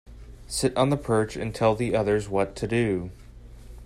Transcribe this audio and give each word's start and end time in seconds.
Sit 0.47 0.75
on 0.75 0.89
the 0.89 0.97
perch 0.97 1.35
and 1.35 1.53
tell 1.53 1.75
the 1.75 1.95
others 1.95 2.27
what 2.27 2.55
to 2.55 2.65
do. 2.67 3.11